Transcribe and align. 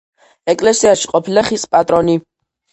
ეკელსიაში 0.53 1.13
ყოფილა 1.13 1.45
ხის 1.53 1.69
პატრონიკე. 1.77 2.29